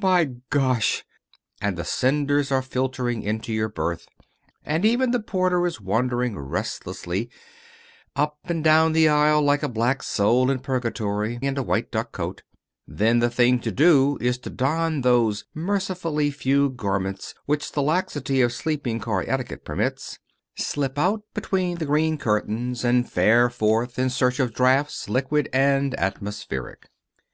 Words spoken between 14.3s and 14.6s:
to